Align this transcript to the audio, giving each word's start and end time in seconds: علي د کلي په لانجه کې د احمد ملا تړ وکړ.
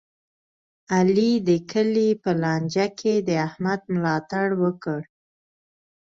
علي 0.95 1.31
د 1.47 1.49
کلي 1.71 2.09
په 2.23 2.31
لانجه 2.41 2.85
کې 2.99 3.13
د 3.27 3.29
احمد 3.47 3.81
ملا 3.91 4.15
تړ 4.31 4.47
وکړ. 4.63 4.99